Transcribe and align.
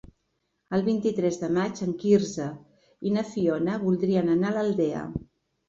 El 0.77 0.85
vint-i-tres 0.87 1.37
de 1.41 1.49
maig 1.57 1.83
en 1.87 1.93
Quirze 2.05 2.49
i 3.11 3.13
na 3.19 3.27
Fiona 3.37 3.79
voldrien 3.87 4.35
anar 4.41 4.51
a 4.53 4.59
l'Aldea. 4.59 5.07